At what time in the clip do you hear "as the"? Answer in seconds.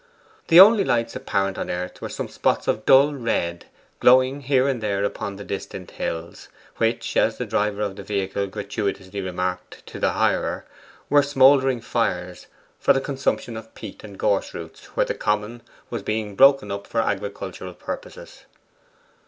7.15-7.45